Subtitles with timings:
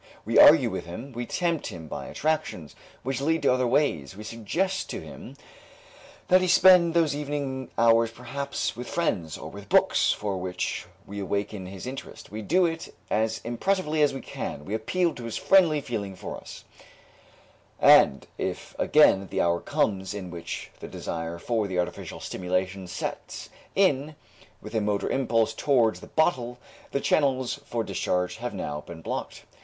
[0.25, 4.23] We argue with him, we tempt him by attractions which lead to other ways, we
[4.23, 5.35] suggest to him
[6.27, 11.19] that he spend those evening hours perhaps with friends or with books for which we
[11.19, 15.37] awaken his interest; we do it as impressively as we can, we appeal to his
[15.37, 16.63] friendly feeling for us;
[17.79, 23.49] and if again the hour comes in which the desire for the artificial stimulation sets
[23.75, 24.15] in
[24.63, 26.57] with a motor impulse towards the bottle,
[26.89, 29.43] the channels for discharge have now been blocked.